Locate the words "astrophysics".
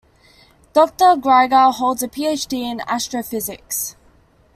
2.87-3.95